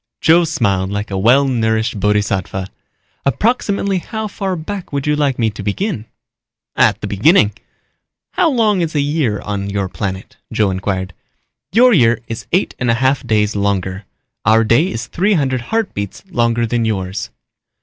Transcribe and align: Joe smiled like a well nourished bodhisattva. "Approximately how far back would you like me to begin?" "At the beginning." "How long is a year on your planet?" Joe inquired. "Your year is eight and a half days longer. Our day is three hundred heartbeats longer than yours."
Joe 0.19 0.45
smiled 0.45 0.89
like 0.89 1.11
a 1.11 1.17
well 1.19 1.47
nourished 1.47 1.99
bodhisattva. 1.99 2.65
"Approximately 3.23 3.99
how 3.99 4.27
far 4.27 4.55
back 4.55 4.91
would 4.91 5.05
you 5.05 5.15
like 5.15 5.37
me 5.37 5.51
to 5.51 5.61
begin?" 5.61 6.07
"At 6.75 7.01
the 7.01 7.05
beginning." 7.07 7.51
"How 8.31 8.49
long 8.49 8.81
is 8.81 8.95
a 8.95 8.99
year 8.99 9.39
on 9.41 9.69
your 9.69 9.87
planet?" 9.89 10.37
Joe 10.51 10.71
inquired. 10.71 11.13
"Your 11.71 11.93
year 11.93 12.19
is 12.27 12.47
eight 12.51 12.73
and 12.79 12.89
a 12.89 12.95
half 12.95 13.23
days 13.27 13.55
longer. 13.55 14.05
Our 14.43 14.63
day 14.63 14.87
is 14.87 15.05
three 15.05 15.33
hundred 15.33 15.61
heartbeats 15.69 16.23
longer 16.31 16.65
than 16.65 16.83
yours." 16.83 17.29